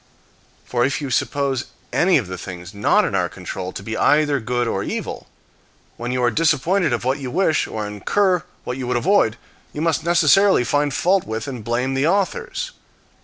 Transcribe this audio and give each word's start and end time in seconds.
For 0.65 0.83
if 0.83 0.99
you 0.99 1.11
suppose 1.11 1.65
any 1.93 2.17
of 2.17 2.25
the 2.25 2.35
things 2.39 2.73
not 2.73 3.05
in 3.05 3.13
our 3.13 3.25
own 3.25 3.29
control 3.29 3.71
to 3.71 3.83
be 3.83 3.95
either 3.95 4.39
good 4.39 4.67
or 4.67 4.81
evil, 4.83 5.27
when 5.95 6.11
you 6.11 6.23
are 6.23 6.31
disappointed 6.31 6.91
of 6.91 7.03
what 7.03 7.19
you 7.19 7.29
wish, 7.29 7.67
or 7.67 7.85
incur 7.85 8.43
what 8.63 8.77
you 8.77 8.87
would 8.87 8.97
avoid, 8.97 9.37
you 9.73 9.81
must 9.81 10.03
necessarily 10.03 10.63
find 10.63 10.91
fault 10.95 11.27
with 11.27 11.47
and 11.47 11.63
blame 11.63 11.93
the 11.93 12.07
authors. 12.07 12.71